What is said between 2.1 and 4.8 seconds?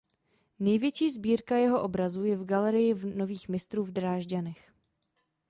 je v Galerii nových mistrů v Drážďanech.